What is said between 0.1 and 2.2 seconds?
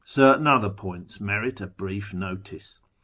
'Certain other points merit a brief